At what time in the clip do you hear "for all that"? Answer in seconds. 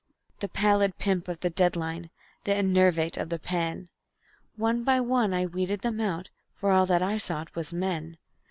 6.55-7.03